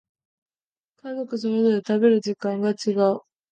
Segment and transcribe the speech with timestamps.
[1.03, 3.19] 家族それぞれ食べる時間が違う